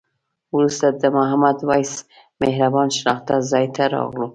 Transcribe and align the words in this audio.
وروسته 0.55 0.85
د 1.01 1.03
محمد 1.17 1.57
وېس 1.69 1.93
مهربان 2.41 2.87
شناخته 2.97 3.33
ځای 3.51 3.65
ته 3.75 3.83
راغلو. 3.93 4.27